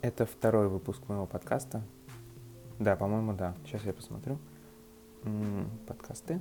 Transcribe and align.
Это 0.00 0.26
второй 0.26 0.66
выпуск 0.66 1.08
моего 1.08 1.24
подкаста. 1.24 1.84
Да, 2.80 2.96
по-моему, 2.96 3.32
да. 3.32 3.54
Сейчас 3.64 3.84
я 3.84 3.92
посмотрю. 3.92 4.38
Подкасты. 5.86 6.40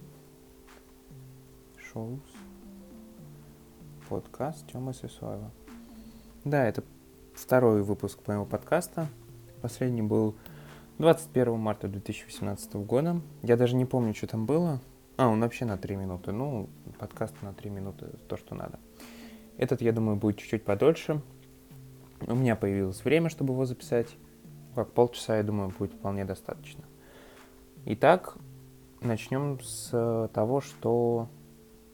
Шоус. 1.77 2.19
Подкаст 4.09 4.65
Тёмы 4.71 4.96
Сысоева. 4.96 5.51
Да, 6.43 6.66
это 6.66 6.84
второй 7.36 7.84
выпуск 7.84 8.27
моего 8.27 8.46
подкаста. 8.46 9.08
Последний 9.62 10.02
был 10.02 10.36
21 10.98 11.60
марта 11.60 11.88
2018 11.88 12.73
года. 12.73 13.21
Я 13.44 13.55
даже 13.55 13.76
не 13.76 13.86
помню, 13.86 14.16
что 14.16 14.26
там 14.26 14.48
было. 14.48 14.80
А, 15.18 15.28
он 15.28 15.42
вообще 15.42 15.66
на 15.66 15.78
3 15.78 15.96
минуты. 15.96 16.32
Ну, 16.32 16.70
подкаст 16.98 17.36
на 17.44 17.54
3 17.54 17.70
минуты, 17.70 18.08
то, 18.28 18.36
что 18.36 18.55
надо. 18.55 18.80
Этот, 19.58 19.84
я 19.84 19.92
думаю, 19.92 20.18
будет 20.18 20.38
чуть-чуть 20.38 20.66
подольше. 20.66 21.21
У 22.27 22.35
меня 22.35 22.55
появилось 22.55 23.03
время, 23.03 23.30
чтобы 23.30 23.53
его 23.53 23.66
записать. 23.66 24.16
Как 24.75 24.91
полчаса, 24.91 25.38
я 25.38 25.43
думаю, 25.43 25.73
будет 25.77 25.93
вполне 25.93 26.23
достаточно. 26.23 26.84
Итак, 27.85 28.38
начнем 29.02 29.59
с 29.62 30.29
того, 30.34 30.62
что... 30.62 31.27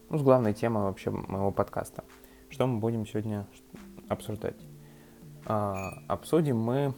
Ну, 0.09 0.17
с 0.17 0.21
главной 0.21 0.53
темы 0.53 0.83
вообще 0.83 1.09
моего 1.09 1.51
подкаста. 1.51 2.03
Что 2.49 2.67
мы 2.67 2.79
будем 2.79 3.05
сегодня 3.05 3.47
обсуждать? 4.07 4.55
А, 5.45 6.01
обсудим 6.07 6.57
мы 6.57 6.93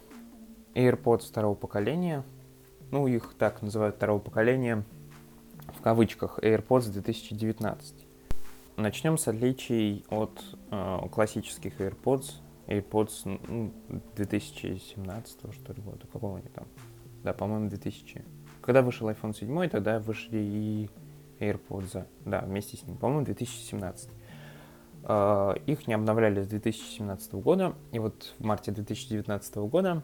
AirPods 0.76 1.28
второго 1.28 1.56
поколения. 1.56 2.24
Ну, 2.92 3.08
их 3.08 3.36
так 3.38 3.62
называют 3.62 3.96
второго 3.96 4.20
поколения 4.20 4.84
в 5.78 5.82
кавычках 5.82 6.40
AirPods 6.40 6.92
2019. 6.92 7.96
Начнем 8.78 9.18
с 9.18 9.28
отличий 9.28 10.06
от 10.10 10.42
э, 10.72 11.00
классических 11.12 11.80
AirPods 11.80 12.34
AirPods 12.70 13.40
ну, 13.48 13.74
2017 14.16 15.54
что 15.54 15.74
ли 15.74 15.82
года, 15.82 16.06
какого 16.12 16.38
они 16.38 16.48
там? 16.50 16.68
Да, 17.24 17.34
по-моему, 17.34 17.70
2000. 17.70 18.24
Когда 18.62 18.82
вышел 18.82 19.10
iPhone 19.10 19.36
7, 19.36 19.70
тогда 19.70 20.00
вышли 20.00 20.38
и 20.38 20.90
AirPods, 21.40 22.06
да, 22.26 22.42
вместе 22.42 22.78
с 22.78 22.84
ним, 22.84 22.98
по-моему, 22.98 23.26
2017. 23.26 24.10
Uh, 25.02 25.60
их 25.66 25.88
не 25.88 25.94
обновляли 25.94 26.44
с 26.44 26.48
2017 26.48 27.34
года, 27.36 27.74
и 27.94 28.00
вот 28.00 28.36
в 28.38 28.44
марте 28.44 28.72
2019 28.72 29.56
года 29.56 30.04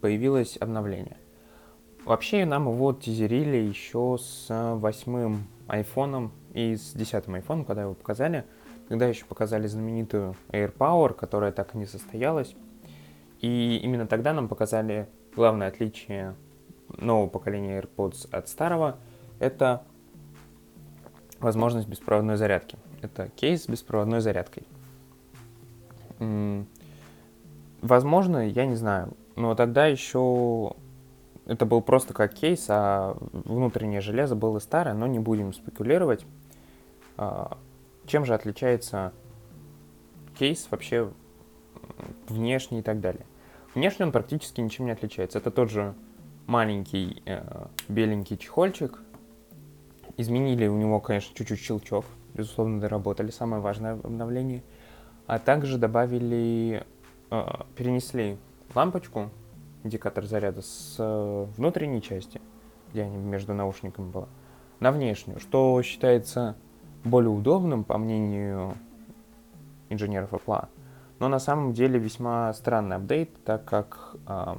появилось 0.00 0.56
обновление. 0.58 1.18
Вообще 2.06 2.46
нам 2.46 2.66
его 2.66 2.94
тизерили 2.94 3.58
еще 3.58 4.18
с 4.18 4.46
восьмым 4.48 5.46
айфоном 5.68 6.32
и 6.54 6.76
с 6.76 6.92
десятым 6.94 7.34
айфоном, 7.34 7.64
когда 7.64 7.82
его 7.82 7.94
показали– 7.94 8.44
когда 8.88 9.06
еще 9.06 9.24
показали 9.24 9.66
знаменитую 9.66 10.36
AirPower, 10.50 11.14
которая 11.14 11.52
так 11.52 11.74
и 11.74 11.78
не 11.78 11.86
состоялась. 11.86 12.54
И 13.40 13.80
именно 13.82 14.06
тогда 14.06 14.32
нам 14.32 14.48
показали 14.48 15.08
главное 15.34 15.68
отличие 15.68 16.34
нового 16.98 17.28
поколения 17.28 17.80
AirPods 17.80 18.28
от 18.30 18.48
старого. 18.48 18.98
Это 19.38 19.82
возможность 21.40 21.88
беспроводной 21.88 22.36
зарядки. 22.36 22.78
Это 23.00 23.28
кейс 23.34 23.64
с 23.64 23.68
беспроводной 23.68 24.20
зарядкой. 24.20 24.64
Возможно, 27.80 28.48
я 28.48 28.66
не 28.66 28.76
знаю, 28.76 29.16
но 29.34 29.56
тогда 29.56 29.86
еще 29.86 30.74
это 31.46 31.66
был 31.66 31.82
просто 31.82 32.14
как 32.14 32.32
кейс, 32.32 32.66
а 32.68 33.16
внутреннее 33.32 34.00
железо 34.00 34.36
было 34.36 34.60
старое, 34.60 34.94
но 34.94 35.08
не 35.08 35.18
будем 35.18 35.52
спекулировать. 35.52 36.24
Чем 38.12 38.26
же 38.26 38.34
отличается 38.34 39.14
кейс 40.38 40.68
вообще 40.70 41.10
внешне 42.28 42.80
и 42.80 42.82
так 42.82 43.00
далее? 43.00 43.24
Внешне 43.74 44.04
он 44.04 44.12
практически 44.12 44.60
ничем 44.60 44.84
не 44.84 44.90
отличается. 44.90 45.38
Это 45.38 45.50
тот 45.50 45.70
же 45.70 45.94
маленький 46.46 47.22
э, 47.24 47.42
беленький 47.88 48.36
чехольчик. 48.36 49.00
Изменили 50.18 50.66
у 50.66 50.76
него, 50.76 51.00
конечно, 51.00 51.34
чуть-чуть 51.34 51.58
щелчок. 51.58 52.04
Безусловно, 52.34 52.82
доработали. 52.82 53.30
Самое 53.30 53.62
важное 53.62 53.94
обновление. 53.94 54.62
А 55.26 55.38
также 55.38 55.78
добавили, 55.78 56.84
э, 57.30 57.44
перенесли 57.76 58.36
лампочку, 58.74 59.30
индикатор 59.84 60.26
заряда 60.26 60.60
с 60.60 60.96
э, 60.98 61.46
внутренней 61.56 62.02
части, 62.02 62.42
где 62.92 63.04
они 63.04 63.16
между 63.16 63.54
наушниками 63.54 64.10
была, 64.10 64.28
на 64.80 64.92
внешнюю, 64.92 65.40
что 65.40 65.80
считается 65.80 66.56
более 67.04 67.30
удобным, 67.30 67.84
по 67.84 67.98
мнению 67.98 68.74
инженеров 69.88 70.32
Apple. 70.32 70.68
Но 71.18 71.28
на 71.28 71.38
самом 71.38 71.72
деле 71.72 71.98
весьма 71.98 72.52
странный 72.52 72.96
апдейт, 72.96 73.30
так 73.44 73.64
как 73.64 74.16
э, 74.26 74.56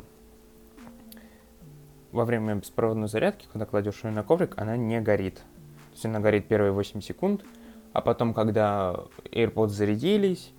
во 2.11 2.25
время 2.25 2.55
беспроводной 2.55 3.07
зарядки, 3.07 3.47
когда 3.51 3.65
кладешь 3.65 4.03
ее 4.03 4.11
на 4.11 4.23
коврик, 4.23 4.53
она 4.57 4.77
не 4.77 5.01
горит. 5.01 5.35
То 5.35 5.93
есть 5.93 6.05
она 6.05 6.19
горит 6.19 6.47
первые 6.47 6.71
8 6.71 7.01
секунд, 7.01 7.43
а 7.91 8.01
потом, 8.01 8.33
когда 8.33 8.95
AirPods 9.25 9.69
зарядились, 9.69 10.53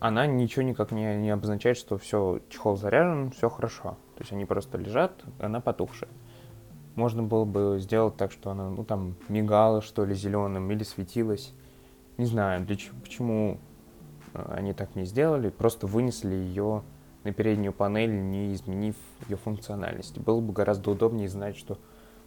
она 0.00 0.26
ничего 0.26 0.62
никак 0.62 0.90
не, 0.90 1.16
не 1.16 1.30
обозначает, 1.30 1.76
что 1.76 1.98
все, 1.98 2.40
чехол 2.48 2.76
заряжен, 2.76 3.30
все 3.30 3.48
хорошо. 3.48 3.96
То 4.16 4.20
есть 4.20 4.32
они 4.32 4.44
просто 4.44 4.78
лежат, 4.78 5.22
она 5.38 5.60
потухшая 5.60 6.10
можно 6.96 7.22
было 7.22 7.44
бы 7.44 7.78
сделать 7.80 8.16
так, 8.16 8.32
что 8.32 8.50
она, 8.50 8.70
ну, 8.70 8.84
там, 8.84 9.16
мигала, 9.28 9.82
что 9.82 10.04
ли, 10.04 10.14
зеленым 10.14 10.70
или 10.70 10.84
светилась. 10.84 11.52
Не 12.16 12.26
знаю, 12.26 12.64
для 12.64 12.76
чего, 12.76 12.96
почему 13.02 13.58
э, 14.32 14.52
они 14.54 14.72
так 14.72 14.94
не 14.94 15.04
сделали, 15.04 15.50
просто 15.50 15.86
вынесли 15.86 16.34
ее 16.34 16.82
на 17.24 17.32
переднюю 17.32 17.72
панель, 17.72 18.14
не 18.14 18.54
изменив 18.54 18.94
ее 19.28 19.36
функциональность. 19.36 20.18
Было 20.18 20.40
бы 20.40 20.52
гораздо 20.52 20.90
удобнее 20.90 21.28
знать, 21.28 21.56
что 21.56 21.78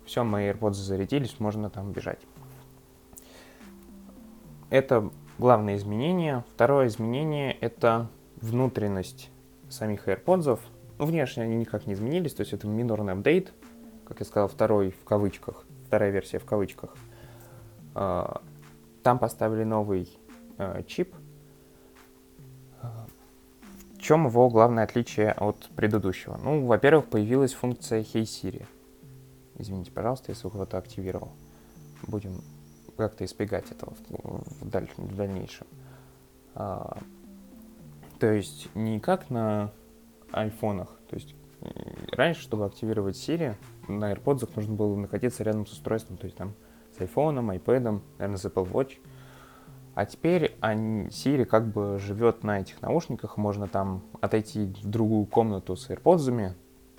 все, 0.06 0.24
мои 0.24 0.50
AirPods 0.50 0.74
зарядились, 0.74 1.40
можно 1.40 1.70
там 1.70 1.92
бежать. 1.92 2.20
Это 4.70 5.10
главное 5.38 5.76
изменение. 5.76 6.44
Второе 6.56 6.88
изменение— 6.88 7.54
это 7.62 8.10
внутренность 8.42 9.30
самих 9.70 10.08
AirPods. 10.08 10.60
Ну, 11.00 11.06
внешне 11.06 11.44
они 11.44 11.56
никак 11.56 11.86
не 11.86 11.94
изменились, 11.94 12.34
то 12.34 12.42
есть 12.42 12.54
это 12.54 12.68
минорный 12.68 13.14
апдейт, 13.14 13.54
как 14.08 14.20
я 14.22 14.26
сказал, 14.26 14.48
второй 14.48 14.92
в 14.92 15.04
кавычках, 15.04 15.66
вторая 15.88 16.12
версия 16.12 16.40
в 16.40 16.46
кавычках. 16.46 16.96
А, 17.94 18.42
там 19.04 19.20
поставили 19.20 19.64
новый 19.64 20.18
а, 20.58 20.82
чип. 20.84 21.14
В 23.94 24.00
чем 24.00 24.28
его 24.28 24.50
главное 24.50 24.86
отличие 24.86 25.32
от 25.32 25.70
предыдущего? 25.76 26.40
Ну, 26.42 26.66
во-первых, 26.66 27.08
появилась 27.08 27.54
функция 27.54 28.02
Hey 28.02 28.22
Siri. 28.22 28.66
Извините, 29.58 29.92
пожалуйста, 29.92 30.32
если 30.32 30.48
кого-то 30.48 30.78
активировал. 30.78 31.32
Будем 32.04 32.42
как-то 32.96 33.26
избегать 33.26 33.70
этого 33.72 33.94
в 34.62 35.16
дальнейшем. 35.16 35.68
А, 36.56 36.98
то 38.20 38.32
есть 38.32 38.74
не 38.74 39.00
как 39.00 39.30
на 39.30 39.72
айфонах, 40.32 40.98
то 41.10 41.16
есть 41.16 41.36
раньше, 42.12 42.42
чтобы 42.42 42.66
активировать 42.66 43.16
Siri, 43.16 43.56
на 43.88 44.14
AirPods 44.14 44.50
нужно 44.56 44.76
было 44.76 44.96
находиться 44.96 45.44
рядом 45.44 45.66
с 45.66 45.72
устройством, 45.72 46.18
то 46.18 46.26
есть 46.26 46.38
там 46.38 46.54
с 46.98 47.02
iPhone, 47.02 47.40
iPad, 47.58 48.02
наверное, 48.18 48.38
с 48.38 48.46
Apple 48.46 48.72
Watch. 48.72 48.98
А 49.96 50.06
теперь 50.06 50.56
они, 50.60 51.08
Siri 51.08 51.46
как 51.46 51.68
бы 51.68 51.98
живет 52.00 52.44
на 52.44 52.60
этих 52.60 52.82
наушниках, 52.82 53.38
можно 53.38 53.68
там 53.68 54.04
отойти 54.22 54.66
в 54.66 54.88
другую 54.88 55.26
комнату 55.26 55.76
с 55.76 55.90
AirPods, 55.90 56.54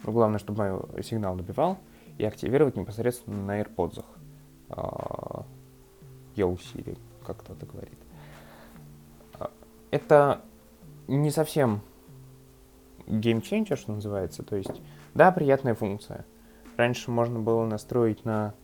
ну, 0.05 0.13
главное, 0.13 0.39
чтобы 0.39 0.81
сигнал 1.03 1.37
добивал, 1.37 1.79
и 2.19 2.25
активировать 2.25 2.77
непосредственно 2.77 3.45
на 3.45 3.61
AirPods. 3.61 4.05
Uh, 4.69 5.45
Yo 6.39 6.57
Siri, 6.57 6.97
как 7.25 7.39
кто-то 7.39 7.67
говорит. 7.67 7.99
А, 9.35 9.51
это 9.91 10.43
не 11.09 11.31
совсем 11.31 11.81
геймченджер, 13.07 13.77
что 13.77 13.93
называется. 13.93 14.43
То 14.43 14.57
есть, 14.57 14.81
да, 15.15 15.33
приятная 15.33 15.75
функция. 15.75 16.25
Раньше 16.79 17.11
можно 17.11 17.41
было 17.41 17.67
настроить 17.67 18.25
на 18.25 18.55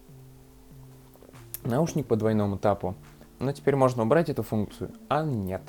наушник 1.64 2.06
по 2.06 2.14
двойному 2.14 2.56
этапу, 2.56 2.94
но 3.40 3.50
теперь 3.50 3.74
можно 3.74 4.04
убрать 4.04 4.30
эту 4.30 4.44
функцию, 4.44 4.92
а 5.08 5.24
нет. 5.24 5.62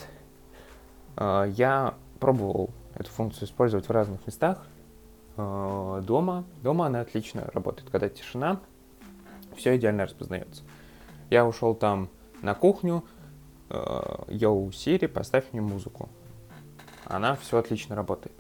А, 1.16 1.46
я 1.46 1.96
пробовал 2.20 2.70
эту 2.94 3.10
функцию 3.10 3.48
использовать 3.48 3.90
в 3.90 3.92
разных 3.92 4.28
местах. 4.28 4.64
А, 5.38 6.02
дома. 6.02 6.44
Дома 6.62 6.86
она 6.86 7.02
отлично 7.02 7.50
работает. 7.52 7.90
Когда 7.90 8.10
тишина, 8.10 8.60
все 9.56 9.76
идеально 9.76 10.06
распознается. 10.06 10.62
Я 11.32 11.48
ушел 11.48 11.74
там 11.74 12.10
на 12.44 12.54
кухню, 12.54 13.04
Йоу, 14.28 14.72
Сири, 14.72 15.08
поставь 15.08 15.46
мне 15.52 15.62
музыку. 15.62 16.10
Она 17.06 17.36
все 17.36 17.58
отлично 17.58 17.96
работает 17.96 18.36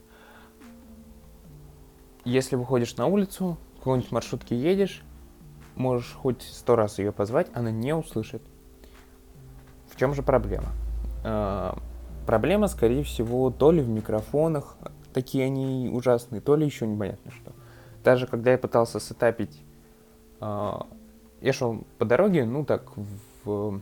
если 2.25 2.55
выходишь 2.55 2.97
на 2.97 3.05
улицу, 3.05 3.57
какой-нибудь 3.85 4.11
маршрутке 4.11 4.55
едешь, 4.55 5.03
можешь 5.75 6.11
хоть 6.13 6.41
сто 6.41 6.75
раз 6.75 6.97
ее 6.97 7.11
позвать, 7.11 7.49
она 7.53 7.69
не 7.69 7.93
услышит. 7.93 8.41
В 9.87 9.95
чем 9.95 10.15
же 10.15 10.23
проблема? 10.23 10.69
А, 11.23 11.77
проблема, 12.25 12.67
скорее 12.67 13.03
всего, 13.03 13.51
то 13.51 13.69
ли 13.69 13.83
в 13.83 13.87
микрофонах, 13.87 14.75
такие 15.13 15.45
они 15.45 15.87
ужасные, 15.93 16.41
то 16.41 16.55
ли 16.55 16.65
еще 16.65 16.87
непонятно 16.87 17.29
что. 17.29 17.53
Даже 18.03 18.25
когда 18.25 18.53
я 18.53 18.57
пытался 18.57 18.99
сетапить, 18.99 19.61
э, 20.41 20.71
я 21.41 21.53
шел 21.53 21.85
по 21.99 22.05
дороге, 22.05 22.43
ну 22.45 22.65
так, 22.65 22.91
в 23.43 23.81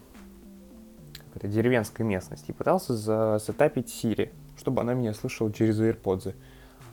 это, 1.34 1.48
деревенской 1.48 2.06
местности, 2.06 2.52
и 2.52 2.54
пытался 2.54 2.94
засетапить 2.94 3.88
Siri, 3.88 4.34
чтобы 4.58 4.82
она 4.82 4.96
меня 4.96 5.14
слышала 5.14 5.50
через 5.54 5.80
AirPods. 5.80 6.36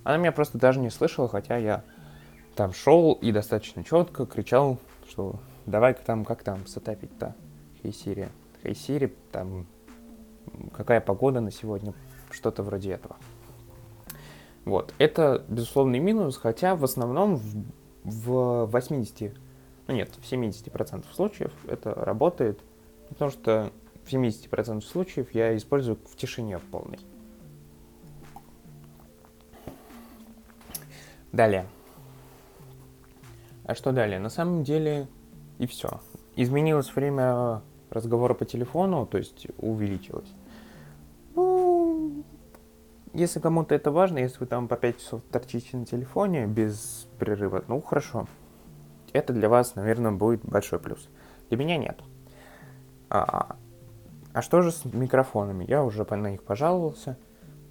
Она 0.05 0.17
меня 0.17 0.31
просто 0.31 0.59
даже 0.59 0.79
не 0.79 0.91
слышала, 0.91 1.29
хотя 1.29 1.57
я 1.57 1.83
там 2.61 2.75
шел 2.75 3.15
и 3.15 3.33
достаточно 3.33 3.83
четко 3.83 4.27
кричал, 4.27 4.79
что 5.09 5.37
давай-ка 5.65 6.03
там, 6.05 6.27
как 6.27 6.43
там, 6.43 6.67
сетапить-то, 6.67 7.35
Hey 7.83 7.91
Siri. 7.91 8.29
Hey 8.62 8.73
Siri, 8.73 9.11
там, 9.33 9.67
какая 10.71 11.01
погода 11.01 11.41
на 11.41 11.51
сегодня, 11.51 11.95
что-то 12.31 12.62
вроде 12.62 12.93
этого. 12.93 13.17
Вот, 14.67 14.93
это 14.99 15.43
безусловный 15.49 16.01
минус, 16.01 16.37
хотя 16.37 16.77
в 16.77 16.85
основном 16.85 17.37
в, 17.37 17.65
в 18.05 18.67
80, 18.67 19.35
ну 19.87 19.95
нет, 19.95 20.11
в 20.11 20.31
70% 20.31 21.07
случаев 21.15 21.55
это 21.67 21.95
работает, 21.95 22.61
потому 23.09 23.31
что 23.31 23.73
в 24.05 24.12
70% 24.12 24.83
случаев 24.83 25.35
я 25.35 25.57
использую 25.57 25.97
в 26.05 26.15
тишине 26.15 26.59
полной. 26.59 26.99
Далее. 31.33 31.65
А 33.70 33.75
что 33.76 33.93
далее? 33.93 34.19
На 34.19 34.31
самом 34.31 34.64
деле 34.64 35.06
и 35.61 35.67
все. 35.69 36.00
Изменилось 36.34 36.93
время 36.93 37.62
разговора 37.88 38.34
по 38.34 38.44
телефону, 38.44 39.06
то 39.06 39.17
есть 39.17 39.46
увеличилось. 39.58 40.34
Ну, 41.37 42.25
если 43.12 43.38
кому-то 43.38 43.76
это 43.76 43.93
важно, 43.93 44.19
если 44.19 44.40
вы 44.40 44.46
там 44.46 44.67
по 44.67 44.75
5 44.75 44.99
часов 44.99 45.22
торчите 45.31 45.76
на 45.76 45.87
телефоне 45.87 46.49
без 46.49 47.06
прерыва, 47.20 47.62
ну 47.69 47.81
хорошо. 47.81 48.26
Это 49.12 49.32
для 49.32 49.49
вас, 49.49 49.76
наверное, 49.76 50.11
будет 50.11 50.44
большой 50.44 50.81
плюс. 50.81 51.08
Для 51.49 51.56
меня 51.56 51.76
нет. 51.76 52.00
А, 53.08 53.55
а 54.32 54.43
что 54.43 54.62
же 54.62 54.73
с 54.73 54.84
микрофонами? 54.84 55.64
Я 55.69 55.84
уже 55.84 56.05
на 56.11 56.28
них 56.32 56.43
пожаловался. 56.43 57.16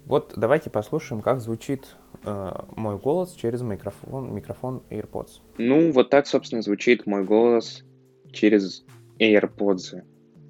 Вот 0.06 0.32
давайте 0.34 0.70
послушаем, 0.70 1.20
как 1.20 1.42
звучит 1.42 1.94
э, 2.24 2.50
мой 2.76 2.98
голос 2.98 3.34
через 3.34 3.62
микрофон, 3.62 4.34
микрофон 4.34 4.82
AirPods. 4.90 5.40
Ну, 5.58 5.92
вот 5.92 6.10
так, 6.10 6.26
собственно, 6.26 6.62
звучит 6.62 7.06
мой 7.06 7.24
голос 7.24 7.84
через 8.32 8.84
AirPods. 9.18 10.02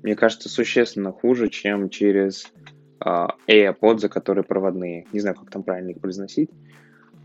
Мне 0.02 0.17
кажется, 0.17 0.49
существенно 0.49 1.12
хуже, 1.12 1.49
чем 1.49 1.90
через 1.90 2.52
э, 3.05 3.26
AirPods, 3.49 4.08
которые 4.08 4.44
проводные. 4.44 5.06
Не 5.12 5.20
знаю, 5.20 5.37
как 5.37 5.50
там 5.50 5.62
правильно 5.62 5.90
их 5.90 6.00
произносить. 6.00 6.50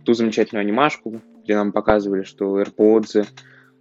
Ту 0.03 0.13
замечательную 0.13 0.61
анимашку, 0.61 1.21
где 1.43 1.55
нам 1.55 1.71
показывали, 1.71 2.23
что 2.23 2.61
AirPods 2.61 3.27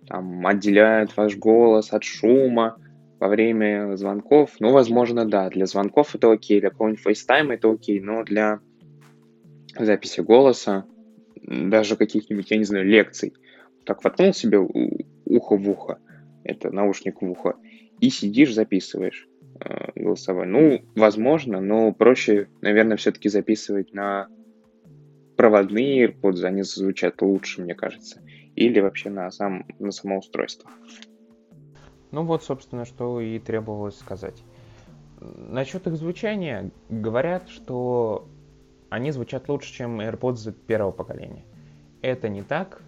там, 0.06 0.46
отделяют 0.46 1.16
ваш 1.16 1.36
голос 1.36 1.92
от 1.92 2.04
шума, 2.04 2.76
во 3.24 3.28
время 3.28 3.96
звонков, 3.96 4.50
ну, 4.60 4.72
возможно, 4.72 5.24
да, 5.24 5.48
для 5.48 5.64
звонков 5.64 6.14
это 6.14 6.30
окей, 6.30 6.60
для 6.60 6.68
какого-нибудь 6.68 7.06
FaceTime 7.06 7.54
это 7.54 7.70
окей, 7.70 7.98
но 7.98 8.22
для 8.22 8.60
записи 9.78 10.20
голоса, 10.20 10.86
даже 11.42 11.96
каких-нибудь, 11.96 12.50
я 12.50 12.58
не 12.58 12.64
знаю, 12.64 12.86
лекций, 12.86 13.34
так 13.84 14.02
воткнул 14.04 14.32
себе 14.32 14.58
ухо 14.58 15.56
в 15.56 15.68
ухо, 15.68 15.98
это 16.42 16.70
наушник 16.70 17.20
в 17.20 17.30
ухо, 17.30 17.56
и 18.00 18.10
сидишь, 18.10 18.54
записываешь 18.54 19.28
э, 19.60 19.90
голосовой. 19.94 20.46
Ну, 20.46 20.82
возможно, 20.94 21.60
но 21.60 21.92
проще, 21.92 22.48
наверное, 22.60 22.96
все-таки 22.96 23.28
записывать 23.28 23.92
на 23.92 24.28
проводные 25.36 26.06
AirPods, 26.06 26.44
они 26.44 26.62
звучат 26.62 27.20
лучше, 27.22 27.62
мне 27.62 27.74
кажется, 27.74 28.22
или 28.54 28.80
вообще 28.80 29.10
на, 29.10 29.30
сам, 29.30 29.66
на 29.78 29.90
само 29.90 30.18
устройство. 30.18 30.70
Ну 32.10 32.24
вот, 32.24 32.44
собственно, 32.44 32.84
что 32.84 33.20
и 33.20 33.38
требовалось 33.40 33.98
сказать. 33.98 34.42
Насчет 35.20 35.86
их 35.86 35.96
звучания 35.96 36.70
говорят, 36.88 37.48
что 37.48 38.28
они 38.94 39.10
звучат 39.10 39.48
лучше, 39.48 39.72
чем 39.72 40.00
AirPods 40.00 40.52
первого 40.52 40.92
поколения. 40.92 41.44
Это 42.00 42.28
не 42.28 42.42
так, 42.42 42.80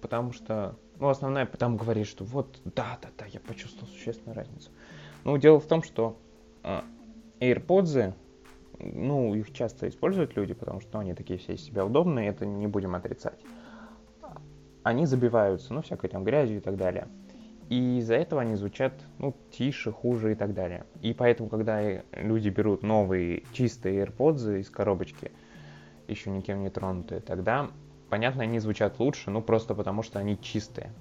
потому 0.00 0.32
что, 0.32 0.76
ну, 1.00 1.08
основная 1.08 1.44
там 1.46 1.76
говорит, 1.76 2.06
что 2.06 2.24
вот, 2.24 2.60
да, 2.64 2.98
да, 3.02 3.08
да, 3.18 3.26
я 3.26 3.40
почувствовал 3.40 3.88
существенную 3.88 4.36
разницу. 4.36 4.70
Ну, 5.24 5.36
дело 5.38 5.58
в 5.58 5.66
том, 5.66 5.82
что 5.82 6.16
а, 6.62 6.84
AirPods, 7.40 8.14
ну, 8.78 9.34
их 9.34 9.52
часто 9.52 9.88
используют 9.88 10.36
люди, 10.36 10.54
потому 10.54 10.80
что 10.80 11.00
они 11.00 11.14
такие 11.14 11.38
все 11.38 11.54
из 11.54 11.64
себя 11.64 11.84
удобные, 11.84 12.28
это 12.28 12.46
не 12.46 12.68
будем 12.68 12.94
отрицать. 12.94 13.40
Они 14.84 15.06
забиваются, 15.06 15.74
ну, 15.74 15.82
всякой 15.82 16.10
там 16.10 16.22
грязью 16.22 16.58
и 16.58 16.60
так 16.60 16.76
далее. 16.76 17.08
И 17.72 18.00
из-за 18.00 18.16
этого 18.16 18.42
они 18.42 18.54
звучат 18.54 18.92
ну, 19.18 19.34
тише, 19.50 19.92
хуже 19.92 20.32
и 20.32 20.34
так 20.34 20.52
далее. 20.52 20.84
И 21.00 21.14
поэтому, 21.14 21.48
когда 21.48 22.02
люди 22.12 22.50
берут 22.50 22.82
новые 22.82 23.44
чистые 23.54 24.04
AirPods 24.04 24.60
из 24.60 24.68
коробочки, 24.68 25.32
еще 26.06 26.28
никем 26.28 26.60
не 26.60 26.68
тронутые, 26.68 27.22
тогда, 27.22 27.70
понятно, 28.10 28.42
они 28.42 28.58
звучат 28.58 28.98
лучше, 28.98 29.30
ну 29.30 29.40
просто 29.40 29.74
потому 29.74 30.02
что 30.02 30.18
они 30.18 30.38
чистые. 30.38 30.92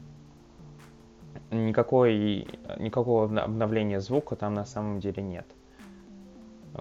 Никакой, 1.50 2.48
никакого 2.78 3.26
обновления 3.26 4.00
звука 4.00 4.38
там 4.38 4.54
на 4.54 4.64
самом 4.64 5.02
деле 5.02 5.22
нет. 5.22 5.48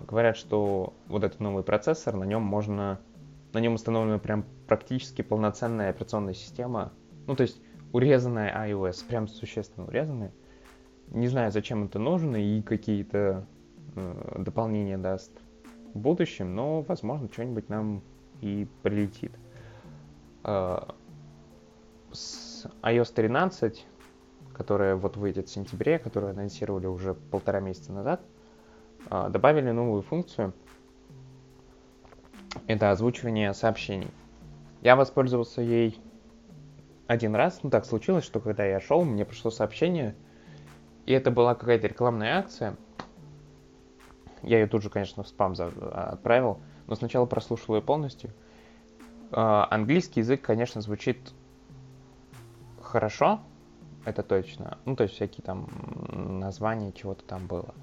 Говорят, 0.06 0.36
что 0.36 0.94
вот 1.08 1.24
этот 1.24 1.40
новый 1.40 1.64
процессор, 1.64 2.14
на 2.14 2.22
нем 2.22 2.42
можно, 2.42 3.00
на 3.52 3.58
нем 3.58 3.74
установлена 3.74 4.20
прям 4.20 4.44
практически 4.68 5.22
полноценная 5.22 5.90
операционная 5.90 6.34
система. 6.34 6.92
Ну, 7.26 7.34
то 7.34 7.42
есть 7.42 7.60
урезанная 7.92 8.68
iOS, 8.68 9.04
прям 9.06 9.28
существенно 9.28 9.86
урезанная. 9.86 10.32
Не 11.08 11.28
знаю, 11.28 11.50
зачем 11.50 11.84
это 11.84 11.98
нужно 11.98 12.36
и 12.36 12.62
какие-то 12.62 13.46
э, 13.96 14.34
дополнения 14.38 14.96
даст 14.96 15.32
в 15.92 15.98
будущем, 15.98 16.54
но, 16.54 16.82
возможно, 16.82 17.28
что-нибудь 17.32 17.68
нам 17.68 18.02
и 18.40 18.68
прилетит. 18.82 19.32
Э, 20.44 20.82
с 22.12 22.66
iOS 22.82 23.12
13, 23.12 23.86
которая 24.52 24.94
вот 24.96 25.16
выйдет 25.16 25.48
в 25.48 25.52
сентябре, 25.52 25.98
которую 25.98 26.30
анонсировали 26.30 26.86
уже 26.86 27.14
полтора 27.14 27.60
месяца 27.60 27.92
назад, 27.92 28.20
э, 29.10 29.28
добавили 29.30 29.72
новую 29.72 30.02
функцию. 30.02 30.52
Это 32.66 32.90
озвучивание 32.90 33.52
сообщений. 33.52 34.10
Я 34.82 34.96
воспользовался 34.96 35.60
ей 35.60 35.98
один 37.10 37.34
раз, 37.34 37.64
ну 37.64 37.70
так 37.70 37.86
случилось, 37.86 38.22
что 38.22 38.38
когда 38.38 38.64
я 38.64 38.78
шел, 38.78 39.04
мне 39.04 39.24
пришло 39.24 39.50
сообщение, 39.50 40.14
и 41.06 41.12
это 41.12 41.32
была 41.32 41.56
какая-то 41.56 41.88
рекламная 41.88 42.38
акция. 42.38 42.76
Я 44.44 44.60
ее 44.60 44.68
тут 44.68 44.84
же, 44.84 44.90
конечно, 44.90 45.24
в 45.24 45.28
спам 45.28 45.56
отправил, 45.92 46.60
но 46.86 46.94
сначала 46.94 47.26
прослушал 47.26 47.74
ее 47.74 47.82
полностью. 47.82 48.30
Uh, 49.32 49.66
английский 49.70 50.20
язык, 50.20 50.40
конечно, 50.40 50.80
звучит 50.80 51.18
хорошо, 52.80 53.40
это 54.04 54.22
точно. 54.22 54.78
Ну, 54.84 54.94
то 54.94 55.02
есть 55.02 55.16
всякие 55.16 55.42
там 55.42 55.68
названия 56.38 56.92
чего-то 56.92 57.24
там 57.24 57.48
было. 57.48 57.74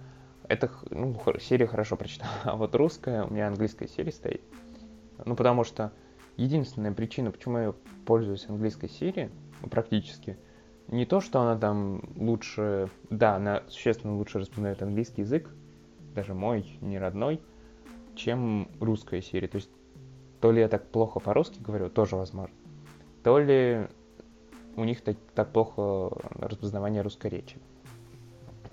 Это, 0.48 0.72
ну, 0.90 1.20
серия 1.42 1.68
хорошо 1.68 1.98
прочитала. 1.98 2.32
А 2.46 2.56
вот 2.56 2.74
русская, 2.76 3.26
у 3.26 3.34
меня 3.34 3.48
английская 3.48 3.90
серия 3.90 4.14
стоит. 4.14 4.42
Ну, 5.26 5.36
потому 5.36 5.66
что 5.66 5.92
единственная 6.38 6.94
причина, 6.94 7.32
почему 7.32 7.58
я 7.58 7.74
пользуюсь 8.06 8.48
английской 8.48 8.86
Siri, 8.86 9.32
ну, 9.62 9.70
практически, 9.70 10.38
не 10.88 11.06
то, 11.06 11.20
что 11.20 11.42
она 11.42 11.58
там 11.58 12.02
лучше, 12.16 12.90
да, 13.10 13.36
она 13.36 13.64
существенно 13.68 14.16
лучше 14.16 14.40
распознает 14.40 14.82
английский 14.82 15.22
язык, 15.22 15.50
даже 16.16 16.34
мой, 16.34 16.78
не 16.80 16.98
родной, 16.98 17.42
чем 18.16 18.70
русская 18.80 19.20
Siri. 19.20 19.48
То 19.48 19.58
есть, 19.58 19.70
то 20.40 20.52
ли 20.52 20.62
я 20.62 20.70
так 20.70 20.88
плохо 20.90 21.20
по-русски 21.20 21.60
говорю, 21.60 21.90
тоже 21.90 22.16
возможно, 22.16 22.56
то 23.24 23.40
ли 23.40 23.88
у 24.76 24.84
них 24.84 25.02
так, 25.02 25.18
так 25.34 25.52
плохо 25.52 26.16
распознавание 26.36 27.02
русской 27.02 27.30
речи. 27.30 27.58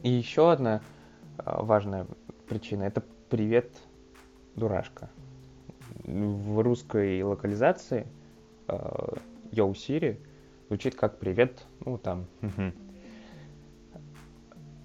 И 0.03 0.11
еще 0.11 0.53
одна 0.53 0.83
а, 1.39 1.63
важная 1.63 2.07
причина– 2.47 2.83
это 2.85 3.03
«Привет, 3.31 3.73
дурашка» 4.55 5.11
в 6.05 6.63
русской 6.63 7.23
локализации 7.23 8.07
э, 8.69 8.77
Yo 9.53 9.73
Siri 9.73 10.19
звучит 10.69 10.95
как 10.95 11.19
привет, 11.19 11.65
ну 11.85 11.99
там. 11.99 12.27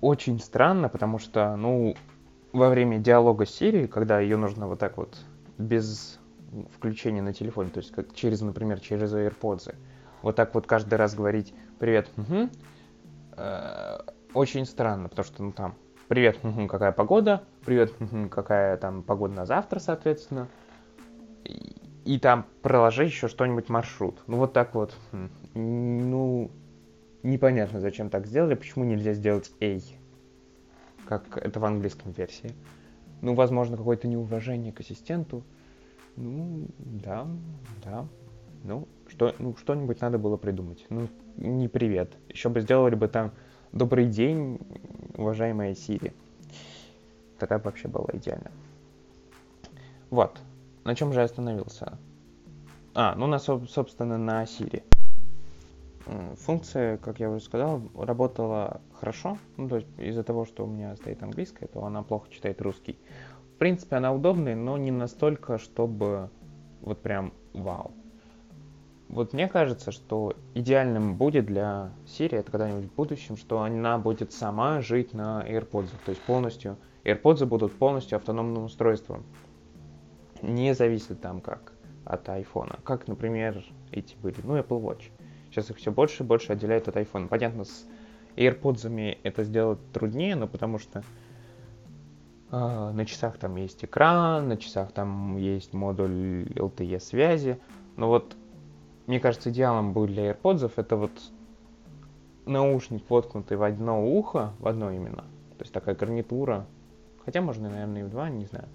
Очень 0.02 0.40
странно, 0.40 0.88
потому 0.88 1.20
что, 1.20 1.58
ну, 1.58 1.94
во 2.54 2.70
время 2.70 3.00
диалога 3.00 3.46
с 3.46 3.62
Siri, 3.62 3.88
когда 3.88 4.20
ее 4.22 4.38
нужно 4.38 4.68
вот 4.68 4.80
так 4.80 4.98
вот 4.98 5.18
без 5.58 6.20
включения 6.74 7.22
на 7.22 7.34
телефоне, 7.34 7.70
то 7.70 7.80
есть 7.80 7.92
как 7.92 8.14
через, 8.16 8.42
например, 8.42 8.80
через 8.80 9.14
AirPods, 9.14 9.76
вот 10.22 10.36
так 10.36 10.56
вот 10.56 10.66
каждый 10.66 10.96
раз 10.96 11.16
говорить 11.16 11.54
привет, 11.80 12.10
угу, 12.16 12.50
э, 13.36 14.00
очень 14.34 14.66
странно, 14.66 15.10
потому 15.10 15.26
что, 15.26 15.44
ну 15.44 15.52
там, 15.52 15.76
привет, 16.08 16.40
какая 16.70 16.92
погода, 16.92 17.44
привет, 17.66 17.94
какая 18.32 18.78
там 18.78 19.04
погода 19.04 19.34
на 19.34 19.46
завтра, 19.46 19.80
соответственно, 19.80 20.48
и, 22.06 22.20
там 22.20 22.46
проложи 22.62 23.06
еще 23.06 23.28
что-нибудь 23.28 23.70
маршрут. 23.70 24.20
Ну 24.28 24.38
вот 24.38 24.54
так 24.54 24.74
вот, 24.74 24.96
хм, 25.12 25.30
ну, 25.54 26.52
непонятно, 27.24 27.80
зачем 27.80 28.10
так 28.10 28.26
сделали, 28.26 28.56
почему 28.56 28.86
нельзя 28.86 29.14
сделать 29.14 29.52
эй, 29.60 29.84
как 31.08 31.38
это 31.38 31.60
в 31.60 31.66
английском 31.66 32.12
версии. 32.12 32.52
Ну, 33.22 33.34
возможно, 33.34 33.78
какое-то 33.78 34.08
неуважение 34.08 34.72
к 34.72 34.80
ассистенту. 34.80 35.44
Ну, 36.16 36.68
да, 36.78 37.28
да. 37.84 38.08
Ну, 38.64 38.88
что, 39.08 39.34
ну, 39.40 39.56
что-нибудь 39.56 40.02
надо 40.02 40.18
было 40.18 40.38
придумать. 40.38 40.86
Ну, 40.90 41.08
не 41.38 41.68
привет. 41.68 42.18
Еще 42.30 42.50
бы 42.50 42.62
сделали 42.62 42.96
бы 42.96 43.08
там 43.08 43.32
добрый 43.72 44.08
день, 44.08 44.60
уважаемая 45.16 45.76
Сири. 45.76 46.14
Тогда 47.38 47.58
вообще 47.58 47.88
было 47.88 48.10
идеально. 48.14 48.52
Вот. 50.10 50.40
На 50.84 50.96
чем 50.96 51.14
же 51.14 51.20
я 51.20 51.26
остановился? 51.26 51.98
А, 52.94 53.16
ну, 53.16 53.28
на, 53.28 53.40
собственно, 53.40 54.18
на 54.18 54.46
Сири. 54.46 54.84
Функция, 56.38 56.98
как 56.98 57.20
я 57.20 57.30
уже 57.30 57.44
сказал, 57.44 57.82
работала 57.96 58.82
хорошо. 58.94 59.38
Ну, 59.58 59.70
то 59.70 59.76
есть 59.78 59.88
из-за 59.98 60.24
того, 60.24 60.46
что 60.46 60.66
у 60.66 60.68
меня 60.68 60.96
стоит 60.96 61.22
английская, 61.22 61.68
то 61.68 61.84
она 61.86 62.02
плохо 62.02 62.30
читает 62.32 62.62
русский. 62.62 62.98
В 63.56 63.58
принципе, 63.60 63.98
она 63.98 64.14
удобная, 64.14 64.56
но 64.56 64.78
не 64.78 64.92
настолько, 64.92 65.58
чтобы 65.58 66.30
вот 66.82 67.02
прям 67.02 67.34
вау. 67.54 67.92
Вот 69.10 69.34
мне 69.34 69.48
кажется, 69.48 69.92
что 69.92 70.36
идеальным 70.54 71.16
будет 71.16 71.46
для 71.48 71.92
Siri, 72.06 72.38
это 72.38 72.52
когда-нибудь 72.52 72.92
в 72.92 72.96
будущем, 72.96 73.38
что 73.38 73.62
она 73.62 73.98
будет 73.98 74.32
сама 74.32 74.82
жить 74.82 75.14
на 75.14 75.44
AirPods. 75.48 75.90
То 76.06 76.12
есть 76.12 76.22
полностью, 76.22 76.78
AirPods 77.04 77.46
будут 77.46 77.74
полностью 77.74 78.18
автономным 78.18 78.66
устройством. 78.66 79.24
Не 80.42 80.74
зависит 80.74 81.22
там 81.22 81.42
как 81.42 81.74
от 82.06 82.28
iPhone. 82.28 82.80
Как, 82.84 83.08
например, 83.08 83.64
эти 83.92 84.16
были, 84.22 84.36
ну, 84.44 84.58
Apple 84.58 84.82
Watch. 84.82 85.12
Сейчас 85.50 85.70
их 85.70 85.78
все 85.78 85.92
больше 85.92 86.24
и 86.24 86.26
больше 86.26 86.54
отделяют 86.54 86.88
от 86.88 86.96
iPhone. 86.96 87.28
Понятно, 87.28 87.66
с 87.66 87.86
AirPods 88.36 89.18
это 89.24 89.44
сделать 89.44 89.80
труднее, 89.92 90.36
но 90.36 90.48
потому 90.48 90.80
что 90.80 91.04
э, 92.52 92.92
на 92.94 93.06
часах 93.06 93.38
там 93.38 93.56
есть 93.58 93.84
экран, 93.84 94.48
на 94.48 94.58
часах 94.58 94.92
там 94.92 95.38
есть 95.38 95.74
модуль 95.74 96.48
LTE 96.56 97.00
связи. 97.00 97.60
Но 97.96 98.08
вот, 98.08 98.36
мне 99.08 99.20
кажется, 99.20 99.50
идеалом 99.50 99.94
будет 99.94 100.12
для 100.12 100.32
AirPods 100.32 100.72
это 100.76 100.96
вот 100.96 101.12
наушник, 102.46 103.04
воткнутый 103.10 103.58
в 103.58 103.64
одно 103.64 104.04
ухо, 104.06 104.54
в 104.60 104.68
одно 104.68 104.92
именно. 104.92 105.24
То 105.58 105.64
есть 105.64 105.74
такая 105.74 105.96
гарнитура. 105.96 106.66
Хотя 107.26 107.42
можно, 107.42 107.70
наверное, 107.70 108.02
и 108.02 108.06
в 108.06 108.10
два, 108.10 108.30
не 108.30 108.46
знаю. 108.46 108.68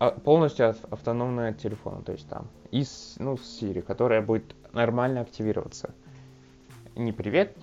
А, 0.00 0.12
полностью 0.12 0.74
автономная 0.90 1.50
от 1.50 1.58
телефона, 1.58 2.00
то 2.00 2.12
есть 2.12 2.26
там, 2.26 2.48
и 2.70 2.84
с, 2.84 3.16
ну, 3.18 3.36
с 3.36 3.62
Siri, 3.62 3.82
которая 3.82 4.22
будет 4.22 4.56
нормально 4.72 5.20
активироваться. 5.20 5.94
Не 6.96 7.12
привет, 7.12 7.54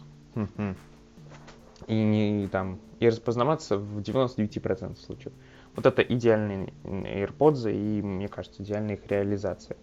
и 1.88 1.96
не 2.03 2.48
там, 2.48 2.79
и 3.00 3.08
распознаваться 3.08 3.79
в 3.79 4.01
99% 4.01 5.00
случаев. 5.00 5.34
Вот 5.75 5.88
это 5.88 6.03
идеальные 6.03 6.74
AirPods, 6.84 7.74
и, 7.74 8.03
мне 8.03 8.27
кажется, 8.27 8.62
идеальная 8.62 8.98
их 8.98 9.08
реализация. 9.08 9.75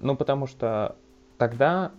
Ну, 0.00 0.16
потому 0.16 0.48
что 0.48 0.96
тогда, 1.38 1.92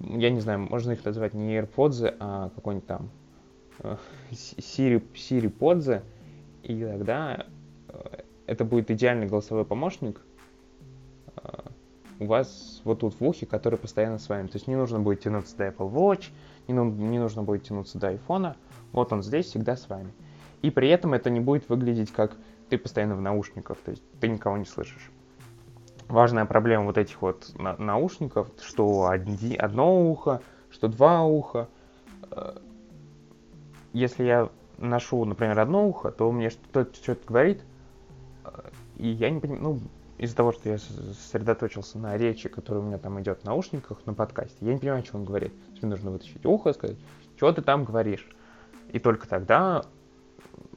я 0.00 0.30
не 0.30 0.40
знаю, 0.40 0.58
можно 0.58 0.90
их 0.90 1.04
называть 1.04 1.34
не 1.34 1.56
AirPods, 1.56 2.16
а 2.18 2.48
какой-нибудь 2.48 2.88
там 2.88 3.10
э, 3.78 3.96
Siri, 4.32 5.00
Siri 5.14 5.56
Pods, 5.56 6.02
и 6.64 6.84
тогда 6.84 7.46
э, 7.90 8.22
это 8.46 8.64
будет 8.64 8.90
идеальный 8.90 9.26
голосовой 9.26 9.64
помощник 9.64 10.20
а, 11.36 11.64
у 12.18 12.26
вас 12.26 12.80
вот 12.84 13.00
тут 13.00 13.18
в 13.18 13.24
ухе, 13.24 13.46
который 13.46 13.78
постоянно 13.78 14.18
с 14.18 14.28
вами. 14.28 14.46
То 14.46 14.56
есть 14.56 14.66
не 14.66 14.76
нужно 14.76 15.00
будет 15.00 15.20
тянуться 15.20 15.56
до 15.56 15.68
Apple 15.68 15.92
Watch, 15.92 16.30
не, 16.68 16.74
ну, 16.74 16.84
не 16.84 17.18
нужно 17.18 17.42
будет 17.42 17.64
тянуться 17.64 17.98
до 17.98 18.12
iPhone. 18.12 18.54
Вот 18.92 19.12
он 19.12 19.22
здесь 19.22 19.46
всегда 19.46 19.76
с 19.76 19.88
вами. 19.88 20.12
И 20.62 20.70
при 20.70 20.88
этом 20.88 21.14
это 21.14 21.30
не 21.30 21.40
будет 21.40 21.68
выглядеть 21.68 22.12
как 22.12 22.36
ты 22.68 22.78
постоянно 22.78 23.14
в 23.14 23.20
наушниках, 23.20 23.78
то 23.78 23.92
есть 23.92 24.02
ты 24.20 24.28
никого 24.28 24.56
не 24.56 24.64
слышишь. 24.64 25.10
Важная 26.08 26.44
проблема 26.44 26.84
вот 26.84 26.98
этих 26.98 27.20
вот 27.20 27.52
на 27.58 27.76
наушников, 27.76 28.48
что 28.60 29.08
одни, 29.08 29.56
одно 29.56 30.08
ухо, 30.10 30.40
что 30.70 30.88
два 30.88 31.24
уха. 31.24 31.68
Э, 32.30 32.56
если 33.92 34.24
я 34.24 34.48
ношу, 34.78 35.24
например, 35.24 35.58
одно 35.58 35.88
ухо, 35.88 36.10
то 36.10 36.30
мне 36.30 36.50
что-то 36.50 36.94
что-то 36.94 37.26
говорит, 37.26 37.64
и 38.96 39.08
я 39.08 39.30
не 39.30 39.40
понимаю, 39.40 39.62
ну, 39.62 39.80
из-за 40.18 40.36
того, 40.36 40.52
что 40.52 40.68
я 40.68 40.78
сосредоточился 40.78 41.98
на 41.98 42.16
речи, 42.16 42.48
которая 42.48 42.82
у 42.82 42.86
меня 42.86 42.98
там 42.98 43.20
идет 43.20 43.40
в 43.42 43.44
наушниках, 43.44 44.04
на 44.06 44.14
подкасте, 44.14 44.56
я 44.60 44.72
не 44.72 44.78
понимаю, 44.78 45.04
что 45.04 45.18
он 45.18 45.24
говорит. 45.24 45.52
Мне 45.80 45.90
нужно 45.90 46.10
вытащить 46.10 46.44
ухо, 46.46 46.72
сказать, 46.72 46.96
что 47.36 47.52
ты 47.52 47.62
там 47.62 47.84
говоришь. 47.84 48.26
И 48.92 48.98
только 48.98 49.28
тогда 49.28 49.84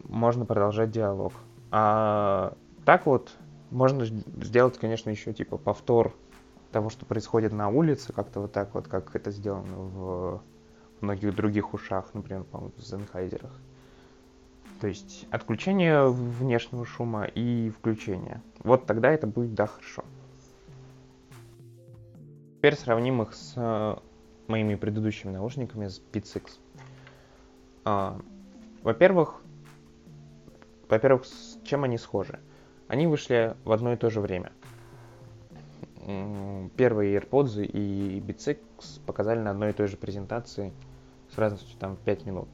можно 0.04 0.46
продолжать 0.46 0.92
диалог. 0.92 1.34
А 1.72 2.54
так 2.84 3.06
вот 3.06 3.32
можно 3.72 4.06
сделать, 4.06 4.78
конечно, 4.78 5.10
еще 5.10 5.34
типа 5.34 5.58
повтор 5.58 6.14
того, 6.72 6.90
что 6.90 7.06
происходит 7.06 7.54
на 7.54 7.70
улице, 7.70 8.12
как-то 8.14 8.42
вот 8.42 8.52
так 8.52 8.74
вот, 8.74 8.88
как 8.88 9.16
это 9.16 9.32
сделано 9.32 9.76
в 9.78 10.42
многих 11.02 11.36
других 11.36 11.74
ушах, 11.74 12.14
например, 12.14 12.44
по-моему, 12.44 12.74
в 12.78 12.82
Зенхайзерах. 12.82 13.52
То 14.80 14.88
есть 14.88 15.28
отключение 15.30 16.08
внешнего 16.08 16.86
шума 16.86 17.26
и 17.26 17.70
включение. 17.70 18.42
Вот 18.60 18.86
тогда 18.86 19.12
это 19.12 19.28
будет, 19.28 19.54
да, 19.54 19.68
хорошо. 19.68 20.06
Теперь 22.58 22.76
сравним 22.76 23.22
их 23.22 23.34
с 23.34 23.54
э, 23.58 23.96
моими 24.48 24.76
предыдущими 24.76 25.32
наушниками 25.32 25.88
с 25.88 26.02
Beats 26.14 26.38
X. 26.38 26.60
А, 27.84 28.20
во-первых, 28.84 29.42
во-первых, 30.88 31.26
с 31.26 31.60
чем 31.64 31.84
они 31.84 31.98
схожи? 31.98 32.40
Они 32.88 33.06
вышли 33.06 33.56
в 33.66 33.72
одно 33.72 33.94
и 33.94 33.98
то 33.98 34.10
же 34.10 34.22
время. 34.22 34.52
Первые 36.78 37.18
AirPods 37.18 37.66
и 37.66 38.20
Beats 38.22 38.52
X 38.52 39.00
показали 39.06 39.40
на 39.40 39.52
одной 39.52 39.72
и 39.72 39.74
той 39.74 39.88
же 39.88 39.98
презентации 39.98 40.74
с 41.34 41.38
разностью 41.38 41.78
там 41.78 41.96
в 41.98 42.00
5 42.00 42.26
минут 42.26 42.48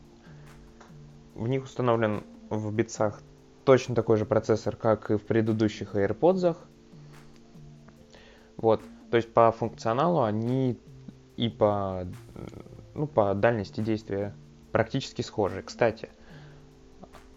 в 1.36 1.48
них 1.48 1.66
установлен 1.66 2.24
в 2.50 2.74
битсах 2.74 3.22
точно 3.66 3.96
такой 3.96 4.18
же 4.18 4.26
процессор, 4.26 4.76
как 4.76 5.12
и 5.12 5.18
в 5.18 5.26
предыдущих 5.26 5.96
AirPods. 5.96 6.56
Вот, 8.58 8.82
то 9.12 9.18
есть 9.18 9.34
по 9.34 9.52
функционалу 9.52 10.24
они 10.24 10.80
и 11.36 11.50
по, 11.50 12.08
ну, 12.94 13.08
по 13.08 13.34
дальности 13.34 13.82
действия 13.82 14.34
практически 14.72 15.22
схожи. 15.22 15.62
Кстати, 15.62 16.10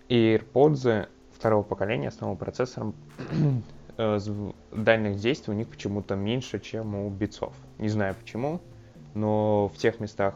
AirPods 0.09 1.09
второго 1.33 1.63
поколения 1.63 2.11
с 2.11 2.21
новым 2.21 2.37
процессором 2.37 2.95
э, 3.97 4.19
дальних 4.73 5.17
действий 5.17 5.53
у 5.53 5.57
них 5.57 5.69
почему-то 5.69 6.15
меньше, 6.15 6.61
чем 6.61 6.95
у 6.95 7.11
битсов. 7.11 7.55
Не 7.79 7.89
знаю 7.89 8.15
почему, 8.15 8.61
но 9.15 9.69
в 9.69 9.77
тех 9.77 10.01
местах, 10.01 10.35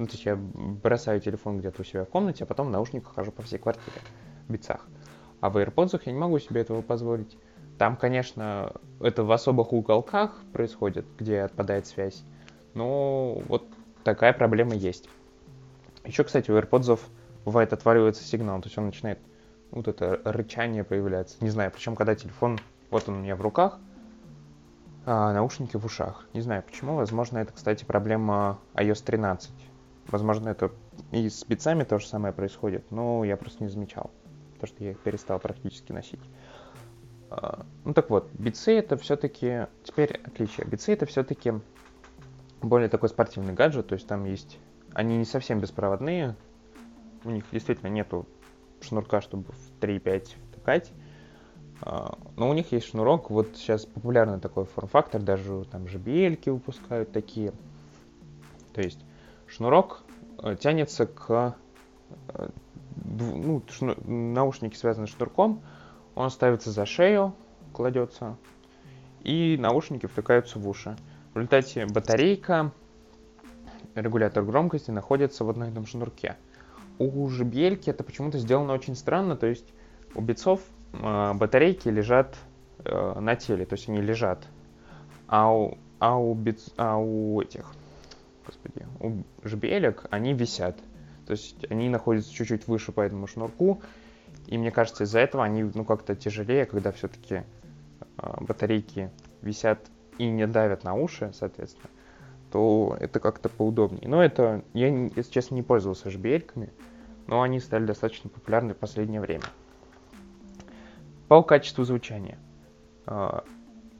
ну, 0.00 0.06
то 0.06 0.12
есть 0.12 0.24
я 0.24 0.34
бросаю 0.34 1.20
телефон 1.20 1.58
где-то 1.58 1.82
у 1.82 1.84
себя 1.84 2.06
в 2.06 2.08
комнате, 2.08 2.44
а 2.44 2.46
потом 2.46 2.68
в 2.68 2.70
наушниках 2.70 3.14
хожу 3.14 3.32
по 3.32 3.42
всей 3.42 3.58
квартире 3.58 3.98
в 4.48 4.52
битсах. 4.52 4.86
А 5.42 5.50
в 5.50 5.58
AirPods 5.58 6.00
я 6.06 6.12
не 6.12 6.18
могу 6.18 6.38
себе 6.38 6.62
этого 6.62 6.80
позволить. 6.80 7.36
Там, 7.76 7.96
конечно, 7.96 8.72
это 9.00 9.24
в 9.24 9.30
особых 9.30 9.74
уголках 9.74 10.40
происходит, 10.54 11.04
где 11.18 11.42
отпадает 11.42 11.86
связь. 11.86 12.24
Но 12.72 13.42
вот 13.46 13.66
такая 14.02 14.32
проблема 14.32 14.74
есть. 14.74 15.10
Еще, 16.06 16.24
кстати, 16.24 16.50
у 16.50 16.56
AirPods 16.56 16.98
бывает 17.44 17.74
отваливается 17.74 18.24
сигнал, 18.24 18.58
то 18.62 18.68
есть 18.68 18.78
он 18.78 18.86
начинает 18.86 19.18
вот 19.70 19.86
это 19.86 20.18
рычание 20.24 20.82
появляться. 20.82 21.36
Не 21.42 21.50
знаю, 21.50 21.70
причем 21.72 21.94
когда 21.94 22.14
телефон, 22.14 22.58
вот 22.88 23.06
он 23.06 23.16
у 23.16 23.18
меня 23.18 23.36
в 23.36 23.42
руках, 23.42 23.78
а 25.04 25.34
наушники 25.34 25.76
в 25.76 25.84
ушах. 25.84 26.24
Не 26.32 26.40
знаю 26.40 26.62
почему, 26.62 26.94
возможно, 26.94 27.36
это, 27.36 27.52
кстати, 27.52 27.84
проблема 27.84 28.58
iOS 28.72 29.04
13. 29.04 29.69
Возможно, 30.10 30.48
это 30.48 30.72
и 31.12 31.28
с 31.28 31.44
битцами 31.44 31.84
то 31.84 31.98
же 31.98 32.06
самое 32.06 32.34
происходит, 32.34 32.90
но 32.90 33.24
я 33.24 33.36
просто 33.36 33.62
не 33.62 33.70
замечал, 33.70 34.10
потому 34.54 34.74
что 34.74 34.84
я 34.84 34.90
их 34.90 35.00
перестал 35.00 35.38
практически 35.38 35.92
носить. 35.92 36.20
А, 37.30 37.64
ну 37.84 37.94
так 37.94 38.10
вот, 38.10 38.28
битсы 38.32 38.76
это 38.76 38.96
все-таки, 38.96 39.68
теперь 39.84 40.20
отличие, 40.24 40.66
битсы 40.66 40.92
это 40.92 41.06
все-таки 41.06 41.54
более 42.60 42.88
такой 42.88 43.08
спортивный 43.08 43.52
гаджет, 43.52 43.86
то 43.86 43.94
есть 43.94 44.08
там 44.08 44.24
есть, 44.24 44.58
они 44.92 45.16
не 45.16 45.24
совсем 45.24 45.60
беспроводные, 45.60 46.34
у 47.24 47.30
них 47.30 47.44
действительно 47.52 47.88
нету 47.88 48.26
шнурка, 48.80 49.20
чтобы 49.20 49.52
в 49.52 49.80
3.5 49.80 50.34
втыкать, 50.50 50.90
а, 51.82 52.18
но 52.36 52.50
у 52.50 52.52
них 52.52 52.72
есть 52.72 52.88
шнурок, 52.88 53.30
вот 53.30 53.50
сейчас 53.54 53.86
популярный 53.86 54.40
такой 54.40 54.64
форм-фактор, 54.64 55.22
даже 55.22 55.64
там 55.70 55.84
JBL 55.84 56.50
выпускают 56.50 57.12
такие, 57.12 57.52
то 58.72 58.82
есть 58.82 58.98
шнурок 59.50 60.02
э, 60.42 60.56
тянется 60.58 61.06
к... 61.06 61.56
Э, 62.28 62.48
ну, 63.04 63.62
шну, 63.68 63.94
наушники 64.04 64.76
связаны 64.76 65.06
шнурком, 65.06 65.60
он 66.14 66.30
ставится 66.30 66.70
за 66.70 66.86
шею, 66.86 67.34
кладется, 67.72 68.36
и 69.22 69.56
наушники 69.58 70.06
втыкаются 70.06 70.58
в 70.58 70.68
уши. 70.68 70.96
В 71.32 71.36
результате 71.36 71.86
батарейка, 71.86 72.72
регулятор 73.94 74.44
громкости 74.44 74.90
находятся 74.90 75.44
в 75.44 75.50
одном 75.50 75.70
и 75.70 75.72
том 75.72 75.86
шнурке. 75.86 76.36
У 76.98 77.28
JBL 77.28 77.82
это 77.86 78.04
почему-то 78.04 78.38
сделано 78.38 78.72
очень 78.74 78.94
странно, 78.94 79.36
то 79.36 79.46
есть 79.46 79.72
у 80.14 80.20
битцов 80.20 80.60
э, 80.92 81.32
батарейки 81.34 81.88
лежат 81.88 82.36
э, 82.84 83.20
на 83.20 83.36
теле, 83.36 83.64
то 83.64 83.74
есть 83.74 83.88
они 83.88 84.00
лежат, 84.00 84.46
а 85.26 85.52
у, 85.52 85.78
а 85.98 86.18
у, 86.18 86.34
битц, 86.34 86.68
а 86.76 86.98
у 86.98 87.40
этих, 87.40 87.72
господи, 88.50 88.86
у 88.98 89.22
JBL 89.46 90.08
они 90.10 90.34
висят, 90.34 90.76
то 91.26 91.32
есть 91.32 91.64
они 91.70 91.88
находятся 91.88 92.32
чуть-чуть 92.32 92.66
выше 92.66 92.90
по 92.90 93.00
этому 93.00 93.28
шнурку, 93.28 93.80
и 94.46 94.58
мне 94.58 94.72
кажется, 94.72 95.04
из-за 95.04 95.20
этого 95.20 95.44
они 95.44 95.62
ну 95.62 95.84
как-то 95.84 96.16
тяжелее, 96.16 96.66
когда 96.66 96.90
все-таки 96.90 97.34
э, 97.36 97.42
батарейки 98.40 99.10
висят 99.40 99.78
и 100.18 100.26
не 100.26 100.46
давят 100.48 100.82
на 100.82 100.94
уши, 100.94 101.30
соответственно, 101.32 101.90
то 102.50 102.96
это 102.98 103.20
как-то 103.20 103.48
поудобнее. 103.48 104.08
Но 104.08 104.22
это, 104.22 104.64
я, 104.74 104.88
если 104.88 105.30
честно, 105.30 105.54
не 105.54 105.62
пользовался 105.62 106.08
JBL-ками, 106.08 106.70
но 107.28 107.42
они 107.42 107.60
стали 107.60 107.84
достаточно 107.84 108.28
популярны 108.28 108.74
в 108.74 108.78
последнее 108.78 109.20
время. 109.20 109.44
По 111.28 111.44
качеству 111.44 111.84
звучания. 111.84 112.38
А, 113.06 113.44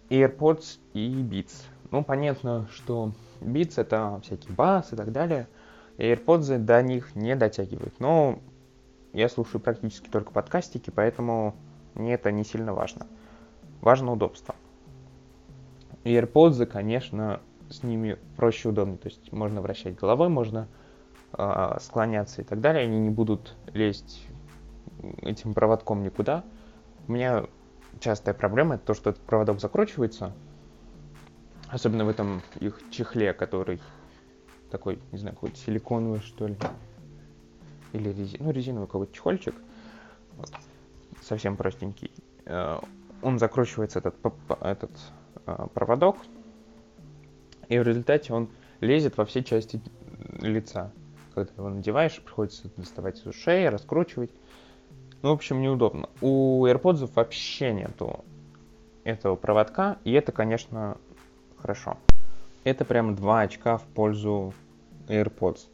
AirPods 0.09 0.81
и 0.95 1.23
Beats. 1.23 1.63
Ну, 1.93 2.03
понятно, 2.03 2.67
что 2.73 3.13
Beats 3.41 3.81
это 3.81 4.21
всякий 4.23 4.53
бас 4.53 4.93
и 4.93 4.97
так 4.97 5.13
далее. 5.13 5.49
AirPods 5.99 6.59
до 6.59 6.83
них 6.83 7.15
не 7.15 7.37
дотягивают. 7.37 7.99
Но 7.99 8.39
я 9.13 9.29
слушаю 9.29 9.61
практически 9.61 10.09
только 10.09 10.33
подкастики, 10.33 10.91
поэтому 10.91 11.55
мне 11.95 12.15
это 12.15 12.31
не 12.33 12.45
сильно 12.45 12.73
важно. 12.73 13.07
Важно 13.81 14.13
удобство. 14.13 14.55
AirPods, 16.05 16.67
конечно, 16.67 17.41
с 17.69 17.83
ними 17.83 18.19
проще 18.37 18.69
удобнее. 18.69 18.99
То 18.99 19.09
есть 19.09 19.33
можно 19.33 19.61
вращать 19.61 19.97
головой, 19.97 20.29
можно 20.29 20.69
э, 21.37 21.77
склоняться 21.81 22.43
и 22.43 22.45
так 22.45 22.61
далее. 22.61 22.85
Они 22.85 22.99
не 22.99 23.11
будут 23.11 23.57
лезть 23.73 24.27
этим 25.23 25.55
проводком 25.55 26.03
никуда. 26.03 26.45
У 27.09 27.13
меня 27.13 27.45
частая 28.01 28.35
проблема 28.35 28.77
это 28.77 28.87
то, 28.87 28.95
что 28.95 29.11
этот 29.11 29.23
проводок 29.23 29.61
закручивается. 29.61 30.33
Особенно 31.71 32.05
в 32.05 32.09
этом 32.09 32.43
их 32.59 32.81
чехле, 32.91 33.33
который 33.33 33.81
такой, 34.71 34.99
не 35.13 35.19
знаю, 35.19 35.35
какой-то 35.35 35.57
силиконовый, 35.57 36.21
что 36.21 36.47
ли. 36.47 36.57
Или 37.93 38.11
резин, 38.11 38.45
ну, 38.45 38.51
резиновый 38.51 38.87
какой-то 38.87 39.15
чехольчик. 39.15 39.55
Вот. 40.37 40.51
Совсем 41.23 41.57
простенький. 41.57 42.11
Э, 42.45 42.79
он 43.23 43.39
закручивается, 43.39 44.01
этот, 44.01 44.17
этот 44.61 44.91
э, 45.47 45.67
проводок, 45.75 46.17
и 47.69 47.79
в 47.79 47.83
результате 47.83 48.33
он 48.33 48.49
лезет 48.81 49.17
во 49.17 49.25
все 49.25 49.45
части 49.45 49.81
лица. 50.41 50.91
Когда 51.35 51.53
его 51.57 51.69
надеваешь, 51.69 52.21
приходится 52.21 52.69
доставать 52.77 53.21
из 53.21 53.27
ушей, 53.27 53.69
раскручивать. 53.69 54.31
Ну, 55.23 55.31
в 55.31 55.33
общем, 55.33 55.61
неудобно. 55.61 56.09
У 56.21 56.67
AirPods 56.67 57.11
вообще 57.15 57.73
нету 57.73 58.25
этого 59.05 59.37
проводка, 59.37 59.99
и 60.05 60.13
это, 60.13 60.33
конечно, 60.33 60.99
хорошо. 61.61 61.97
Это 62.65 62.85
прям 62.85 63.15
два 63.15 63.41
очка 63.43 63.79
в 63.79 63.85
пользу 63.85 64.55
AirPods. 65.07 65.69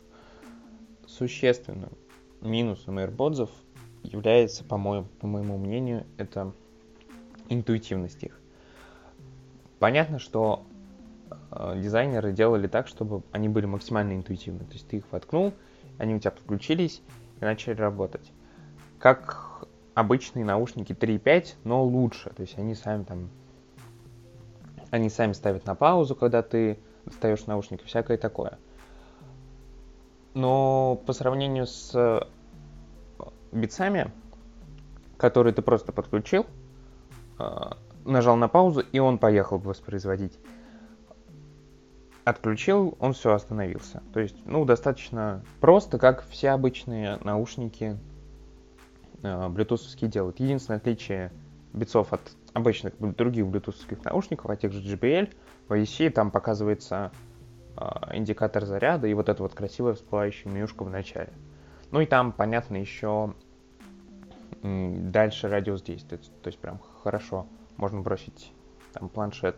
Существенным 1.07 1.93
минусом 2.41 2.99
AirPods 2.99 3.51
является, 4.03 4.65
по 4.65 4.77
моему, 4.77 5.07
по 5.21 5.27
моему 5.27 5.59
мнению, 5.59 6.07
это 6.17 6.53
интуитивность 7.49 8.23
их. 8.23 8.39
Понятно, 9.79 10.19
что 10.19 10.65
э, 11.51 11.81
дизайнеры 11.81 12.33
делали 12.33 12.67
так, 12.67 12.89
чтобы 12.89 13.23
они 13.33 13.49
были 13.49 13.67
максимально 13.67 14.15
интуитивны. 14.15 14.61
То 14.61 14.73
есть 14.73 14.89
ты 14.89 14.99
их 14.99 15.05
воткнул, 15.11 15.53
они 15.99 16.15
у 16.15 16.19
тебя 16.19 16.31
подключились 16.31 17.03
и 17.41 17.45
начали 17.45 17.75
работать. 17.75 18.33
Как 18.99 19.67
обычные 19.95 20.45
наушники 20.45 20.93
3.5, 20.93 21.55
но 21.65 21.85
лучше. 21.85 22.31
То 22.31 22.43
есть 22.43 22.59
они 22.59 22.75
сами 22.75 23.05
там... 23.05 23.31
Они 24.91 25.11
сами 25.11 25.33
ставят 25.33 25.67
на 25.67 25.75
паузу, 25.75 26.15
когда 26.15 26.43
ты 26.43 26.79
достаешь 27.05 27.47
наушники, 27.47 27.85
всякое 27.85 28.19
такое. 28.19 28.59
Но 30.35 31.01
по 31.07 31.13
сравнению 31.13 31.67
с 31.67 31.93
э, 31.95 32.21
битсами, 33.53 34.13
которые 35.17 35.55
ты 35.55 35.63
просто 35.63 35.93
подключил, 35.93 36.47
э, 37.39 37.45
нажал 38.05 38.37
на 38.37 38.49
паузу, 38.49 38.81
и 38.81 38.99
он 38.99 39.19
поехал 39.19 39.59
воспроизводить. 39.59 40.39
Отключил, 42.25 42.97
он 42.99 43.13
все 43.13 43.33
остановился. 43.33 44.03
То 44.13 44.21
есть, 44.21 44.37
ну, 44.45 44.65
достаточно 44.65 45.43
просто, 45.61 45.99
как 45.99 46.27
все 46.29 46.51
обычные 46.51 47.19
наушники 47.23 47.97
э, 49.23 49.49
блютусовские 49.49 50.11
делают. 50.11 50.41
Единственное 50.41 50.79
отличие 50.79 51.33
битсов 51.73 52.13
от 52.13 52.21
обычных 52.57 52.95
других 52.99 53.47
блютусовских 53.47 54.03
наушников, 54.05 54.51
от 54.51 54.61
тех 54.61 54.73
же 54.73 54.81
JBL, 54.81 55.33
в 55.69 55.73
AEC 55.73 56.11
там 56.11 56.31
показывается 56.31 57.13
э, 57.77 57.85
индикатор 58.15 58.65
заряда 58.65 59.07
и 59.07 59.15
вот 59.15 59.29
эта 59.29 59.43
вот 59.43 59.55
красивая 59.55 59.93
всплывающая 59.93 60.51
менюшка 60.51 60.83
в 60.83 60.91
начале. 60.91 61.33
Ну 61.91 62.01
и 62.01 62.07
там, 62.07 62.33
понятно, 62.33 62.77
еще 62.77 63.35
дальше 64.63 65.49
радиус 65.49 65.83
действия, 65.83 66.17
то 66.19 66.49
есть 66.49 66.59
прям 66.59 66.81
хорошо 67.03 67.47
можно 67.77 68.01
бросить 68.01 68.53
там 68.95 69.11
планшет 69.11 69.57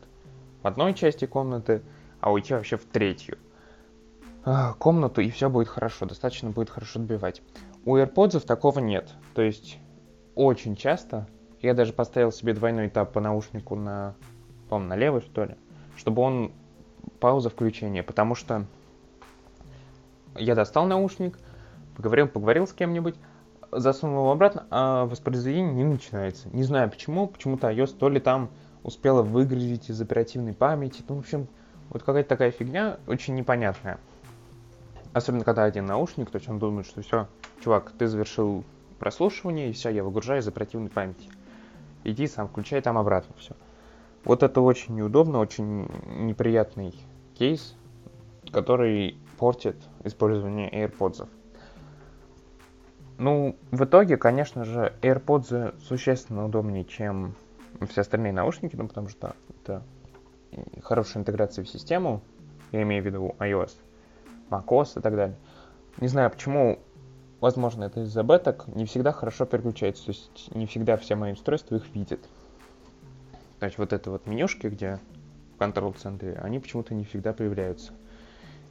в 0.62 0.66
одной 0.66 0.92
части 0.92 1.24
комнаты, 1.24 1.82
а 2.20 2.32
уйти 2.32 2.52
вообще 2.52 2.76
в 2.76 2.84
третью 2.84 3.38
а, 4.44 4.74
комнату, 4.74 5.20
и 5.20 5.30
все 5.30 5.48
будет 5.48 5.68
хорошо, 5.68 6.04
достаточно 6.04 6.50
будет 6.50 6.68
хорошо 6.68 6.98
отбивать. 6.98 7.42
У 7.84 7.96
AirPods 7.96 8.44
такого 8.44 8.80
нет. 8.80 9.14
То 9.34 9.42
есть 9.42 9.78
очень 10.34 10.74
часто 10.74 11.28
я 11.62 11.74
даже 11.74 11.92
поставил 11.92 12.32
себе 12.32 12.54
двойной 12.54 12.88
этап 12.88 13.12
по 13.12 13.20
наушнику 13.20 13.74
на, 13.74 14.14
по 14.68 14.78
на 14.78 14.96
левый, 14.96 15.22
что 15.22 15.44
ли, 15.44 15.56
чтобы 15.96 16.22
он 16.22 16.52
пауза 17.20 17.50
включения, 17.50 18.02
потому 18.02 18.34
что 18.34 18.66
я 20.36 20.54
достал 20.54 20.86
наушник, 20.86 21.38
поговорил, 21.96 22.28
поговорил 22.28 22.66
с 22.66 22.72
кем-нибудь, 22.72 23.16
засунул 23.72 24.20
его 24.20 24.32
обратно, 24.32 24.66
а 24.70 25.04
воспроизведение 25.06 25.74
не 25.74 25.84
начинается. 25.84 26.48
Не 26.50 26.62
знаю 26.62 26.90
почему, 26.90 27.26
почему-то 27.26 27.70
iOS 27.70 27.96
то 27.98 28.08
ли 28.08 28.20
там 28.20 28.50
успела 28.82 29.22
выгрузить 29.22 29.90
из 29.90 30.00
оперативной 30.00 30.54
памяти, 30.54 31.02
ну, 31.08 31.16
в 31.16 31.18
общем, 31.20 31.48
вот 31.90 32.02
какая-то 32.02 32.28
такая 32.28 32.50
фигня 32.50 32.98
очень 33.06 33.34
непонятная. 33.34 33.98
Особенно, 35.12 35.44
когда 35.44 35.64
один 35.64 35.86
наушник, 35.86 36.30
то 36.30 36.36
есть 36.36 36.48
он 36.48 36.58
думает, 36.58 36.86
что 36.86 37.02
все, 37.02 37.28
чувак, 37.62 37.92
ты 37.98 38.06
завершил 38.06 38.64
прослушивание, 38.98 39.70
и 39.70 39.72
все, 39.72 39.88
я 39.88 40.04
выгружаю 40.04 40.40
из 40.40 40.48
оперативной 40.48 40.90
памяти. 40.90 41.28
Иди 42.08 42.26
сам, 42.26 42.48
включай 42.48 42.80
там 42.80 42.96
обратно 42.96 43.34
все. 43.36 43.54
Вот 44.24 44.42
это 44.42 44.62
очень 44.62 44.94
неудобно, 44.94 45.40
очень 45.40 45.86
неприятный 46.06 46.94
кейс, 47.34 47.76
который 48.50 49.18
портит 49.38 49.76
использование 50.04 50.70
AirPods. 50.70 51.28
Ну, 53.18 53.56
в 53.70 53.84
итоге, 53.84 54.16
конечно 54.16 54.64
же, 54.64 54.94
AirPods 55.02 55.78
существенно 55.82 56.46
удобнее, 56.46 56.86
чем 56.86 57.34
все 57.90 58.00
остальные 58.00 58.32
наушники, 58.32 58.74
ну, 58.74 58.88
потому 58.88 59.08
что 59.08 59.36
это 59.50 59.82
хорошая 60.82 61.20
интеграция 61.20 61.62
в 61.62 61.68
систему, 61.68 62.22
я 62.72 62.82
имею 62.84 63.02
в 63.02 63.06
виду 63.06 63.36
iOS, 63.38 63.72
macOS 64.48 64.98
и 64.98 65.02
так 65.02 65.14
далее. 65.14 65.36
Не 65.98 66.08
знаю, 66.08 66.30
почему, 66.30 66.78
возможно, 67.40 67.84
это 67.84 68.00
из-за 68.00 68.22
беток, 68.22 68.66
не 68.68 68.84
всегда 68.84 69.12
хорошо 69.12 69.46
переключается, 69.46 70.06
то 70.06 70.10
есть 70.10 70.54
не 70.54 70.66
всегда 70.66 70.96
все 70.96 71.14
мои 71.14 71.32
устройства 71.32 71.76
их 71.76 71.88
видят. 71.94 72.20
То 73.60 73.66
есть 73.66 73.78
вот 73.78 73.92
это 73.92 74.10
вот 74.10 74.26
менюшки, 74.26 74.68
где 74.68 74.98
в 75.54 75.58
контрол-центре, 75.58 76.38
они 76.42 76.58
почему-то 76.58 76.94
не 76.94 77.04
всегда 77.04 77.32
появляются. 77.32 77.92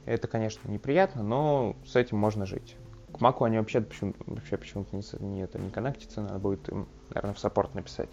Это, 0.06 0.26
конечно, 0.26 0.70
неприятно, 0.70 1.22
но 1.22 1.76
с 1.86 1.94
этим 1.96 2.16
можно 2.16 2.46
жить. 2.46 2.76
К 3.12 3.20
Маку 3.20 3.44
они 3.44 3.58
вообще, 3.58 3.80
почему, 3.80 4.14
вообще 4.26 4.56
почему-то 4.56 4.96
не, 4.96 5.02
не, 5.26 5.42
это, 5.42 5.58
не 5.58 5.70
коннектятся, 5.70 6.22
надо 6.22 6.38
будет 6.38 6.68
им, 6.68 6.88
наверное, 7.10 7.34
в 7.34 7.38
саппорт 7.38 7.74
написать. 7.74 8.08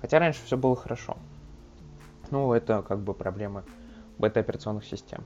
Хотя 0.00 0.18
раньше 0.18 0.44
все 0.44 0.56
было 0.56 0.76
хорошо. 0.76 1.16
Ну, 2.30 2.52
это 2.52 2.82
как 2.82 3.00
бы 3.00 3.14
проблема 3.14 3.64
бета-операционных 4.18 4.84
систем. 4.84 5.24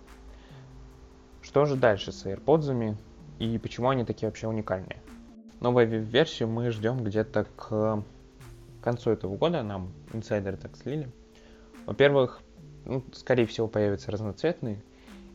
Что 1.43 1.67
же 1.67 1.77
дальше 1.77 2.13
с 2.13 2.25
AirPods 2.25 2.97
и 3.39 3.59
почему 3.59 3.89
они 3.89 4.05
такие 4.05 4.29
вообще 4.29 4.49
уникальные? 4.49 4.99
Новую 5.61 6.03
версию 6.03 6.49
мы 6.49 6.71
ждем 6.71 7.03
где-то 7.03 7.47
к 7.57 8.03
концу 8.83 9.11
этого 9.11 9.37
года, 9.37 9.63
нам 9.63 9.93
инсайдеры 10.13 10.57
так 10.57 10.77
слили. 10.77 11.09
Во-первых, 11.87 12.41
ну, 12.85 13.03
скорее 13.13 13.47
всего, 13.47 13.67
появятся 13.67 14.11
разноцветные, 14.11 14.83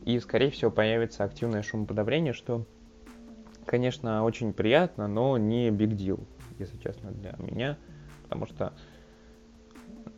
и, 0.04 0.18
скорее 0.20 0.50
всего, 0.50 0.70
появится 0.70 1.24
активное 1.24 1.62
шумоподавление, 1.62 2.32
что 2.32 2.64
конечно, 3.66 4.24
очень 4.24 4.52
приятно, 4.52 5.06
но 5.06 5.38
не 5.38 5.68
big 5.68 5.90
deal, 5.90 6.20
если 6.58 6.76
честно, 6.78 7.12
для 7.12 7.36
меня. 7.38 7.78
Потому 8.24 8.46
что, 8.46 8.72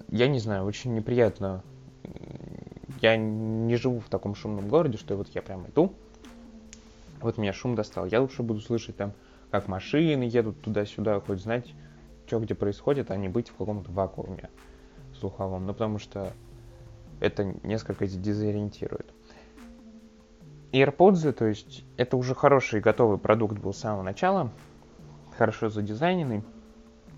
я 0.08 0.26
не 0.28 0.38
знаю, 0.38 0.64
очень 0.64 0.94
неприятно. 0.94 1.62
Я 3.02 3.16
не 3.16 3.76
живу 3.76 4.00
в 4.00 4.08
таком 4.08 4.34
шумном 4.34 4.68
городе, 4.68 4.96
что 4.96 5.16
вот 5.16 5.28
я 5.34 5.42
прям 5.42 5.66
иду, 5.66 5.92
вот 7.22 7.38
меня 7.38 7.52
шум 7.52 7.74
достал. 7.74 8.06
Я 8.06 8.20
лучше 8.20 8.42
буду 8.42 8.60
слышать 8.60 8.96
там, 8.96 9.12
как 9.50 9.68
машины 9.68 10.24
едут 10.24 10.60
туда-сюда, 10.62 11.20
хоть 11.20 11.40
знать, 11.40 11.72
что 12.26 12.40
где 12.40 12.54
происходит, 12.54 13.10
а 13.10 13.16
не 13.16 13.28
быть 13.28 13.48
в 13.50 13.56
каком-то 13.56 13.90
вакууме 13.92 14.50
слуховом. 15.18 15.66
Ну, 15.66 15.72
потому 15.72 15.98
что 15.98 16.32
это 17.20 17.44
несколько 17.62 18.06
дезориентирует. 18.06 19.12
AirPods, 20.72 21.32
то 21.32 21.46
есть 21.46 21.84
это 21.98 22.16
уже 22.16 22.34
хороший 22.34 22.80
готовый 22.80 23.18
продукт 23.18 23.58
был 23.58 23.74
с 23.74 23.78
самого 23.78 24.02
начала, 24.02 24.50
хорошо 25.36 25.68
задизайненный, 25.68 26.42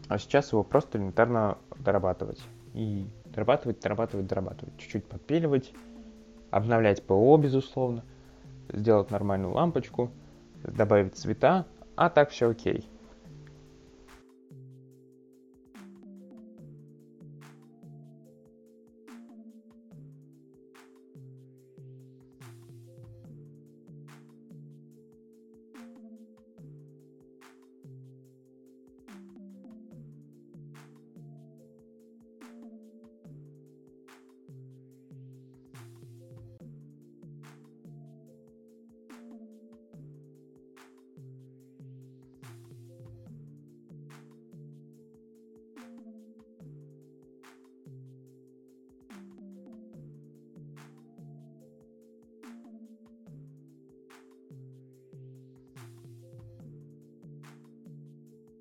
а 0.08 0.18
сейчас 0.18 0.52
его 0.52 0.64
просто 0.64 0.98
элементарно 0.98 1.58
дорабатывать. 1.78 2.42
И 2.74 3.06
дорабатывать, 3.26 3.80
дорабатывать, 3.80 4.26
дорабатывать. 4.26 4.76
Чуть-чуть 4.78 5.06
подпиливать, 5.06 5.72
обновлять 6.50 7.04
ПО, 7.04 7.36
безусловно, 7.36 8.04
сделать 8.72 9.10
нормальную 9.10 9.52
лампочку, 9.52 10.10
добавить 10.62 11.16
цвета, 11.16 11.66
а 11.96 12.10
так 12.10 12.30
все 12.30 12.50
окей. 12.50 12.88